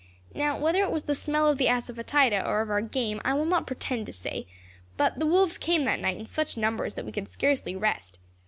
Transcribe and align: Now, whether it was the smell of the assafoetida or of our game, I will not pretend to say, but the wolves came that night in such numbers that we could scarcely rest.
Now, 0.33 0.57
whether 0.57 0.81
it 0.81 0.89
was 0.89 1.03
the 1.03 1.13
smell 1.13 1.47
of 1.47 1.59
the 1.59 1.67
assafoetida 1.67 2.43
or 2.47 2.61
of 2.61 2.71
our 2.71 2.81
game, 2.81 3.21
I 3.23 3.35
will 3.35 3.45
not 3.45 3.67
pretend 3.67 4.07
to 4.07 4.11
say, 4.11 4.47
but 4.97 5.19
the 5.19 5.27
wolves 5.27 5.59
came 5.59 5.85
that 5.85 5.99
night 5.99 6.17
in 6.17 6.25
such 6.25 6.57
numbers 6.57 6.95
that 6.95 7.05
we 7.05 7.11
could 7.11 7.27
scarcely 7.27 7.75
rest. 7.75 8.17